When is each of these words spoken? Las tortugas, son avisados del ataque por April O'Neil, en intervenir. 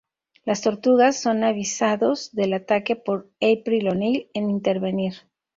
Las 0.45 0.61
tortugas, 0.61 1.21
son 1.21 1.43
avisados 1.43 2.31
del 2.31 2.53
ataque 2.53 2.95
por 2.95 3.29
April 3.39 3.87
O'Neil, 3.89 4.31
en 4.33 4.49
intervenir. 4.49 5.13